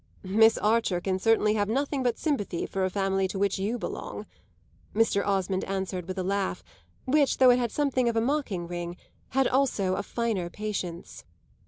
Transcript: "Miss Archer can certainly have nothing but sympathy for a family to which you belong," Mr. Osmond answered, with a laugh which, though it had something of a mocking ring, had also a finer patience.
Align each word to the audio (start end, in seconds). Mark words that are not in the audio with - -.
"Miss 0.23 0.57
Archer 0.57 0.99
can 0.99 1.19
certainly 1.19 1.53
have 1.53 1.69
nothing 1.69 2.01
but 2.01 2.17
sympathy 2.17 2.65
for 2.65 2.83
a 2.83 2.89
family 2.89 3.27
to 3.27 3.37
which 3.37 3.59
you 3.59 3.77
belong," 3.77 4.25
Mr. 4.95 5.23
Osmond 5.23 5.63
answered, 5.65 6.07
with 6.07 6.17
a 6.17 6.23
laugh 6.23 6.63
which, 7.05 7.37
though 7.37 7.51
it 7.51 7.59
had 7.59 7.71
something 7.71 8.09
of 8.09 8.15
a 8.15 8.19
mocking 8.21 8.65
ring, 8.67 8.97
had 9.29 9.47
also 9.47 9.93
a 9.93 10.01
finer 10.01 10.49
patience. 10.49 11.23